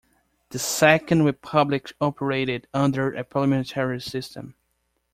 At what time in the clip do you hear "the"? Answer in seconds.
0.49-0.57